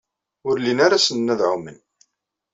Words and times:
Ur 0.47 0.55
llin 0.59 0.83
ara 0.85 0.97
ssnen 1.01 1.31
ad 1.33 1.41
ɛumen. 1.49 1.79